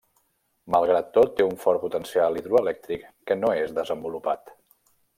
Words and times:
Malgrat 0.75 1.11
tot, 1.17 1.35
té 1.41 1.45
un 1.49 1.53
fort 1.65 1.83
potencial 1.85 2.41
hidroelèctric 2.41 3.07
que 3.29 3.41
no 3.45 3.55
és 3.67 3.81
desenvolupat. 3.83 4.57